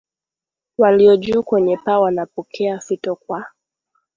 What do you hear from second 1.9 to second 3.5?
wanapokea fito kwa